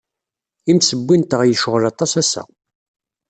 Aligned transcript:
Imsewwi-nteɣ 0.71 1.41
yecɣel 1.45 1.83
aṭas 1.91 2.11
ass-a. 2.21 2.43